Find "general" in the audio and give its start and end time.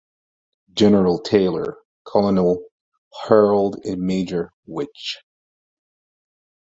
0.73-1.19